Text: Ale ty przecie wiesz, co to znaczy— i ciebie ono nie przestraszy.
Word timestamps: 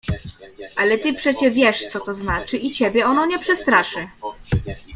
Ale 0.75 0.97
ty 0.97 1.13
przecie 1.13 1.51
wiesz, 1.51 1.87
co 1.87 1.99
to 1.99 2.13
znaczy— 2.13 2.57
i 2.57 2.71
ciebie 2.71 3.05
ono 3.05 3.25
nie 3.25 3.39
przestraszy. 3.39 4.07